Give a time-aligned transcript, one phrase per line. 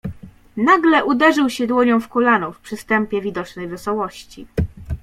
[0.57, 4.47] "Nagle uderzył się dłonią w kolano, w przystępie widocznej wesołości."